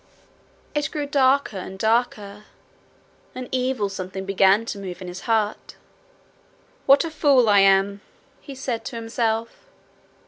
It 0.73 0.89
grew 0.89 1.05
darker 1.05 1.59
and 1.59 1.77
darker. 1.77 2.45
An 3.35 3.47
evil 3.51 3.87
something 3.87 4.25
began 4.25 4.65
to 4.65 4.79
move 4.79 4.99
in 4.99 5.07
his 5.07 5.29
heart. 5.29 5.75
'What 6.87 7.05
a 7.05 7.11
fool 7.11 7.47
I 7.47 7.59
am!' 7.59 8.01
he 8.41 8.55
said 8.55 8.83
to 8.85 8.95
himself. 8.95 9.49